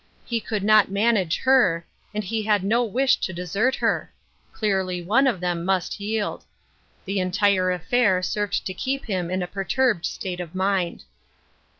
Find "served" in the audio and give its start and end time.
8.23-8.65